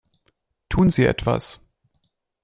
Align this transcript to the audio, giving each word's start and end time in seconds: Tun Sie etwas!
Tun 0.69 0.89
Sie 0.89 1.05
etwas! 1.05 1.59